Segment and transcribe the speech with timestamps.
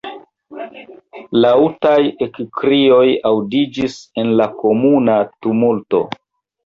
[1.43, 6.03] Laŭtaj ekkrioj aŭdiĝis en la komuna tumulto.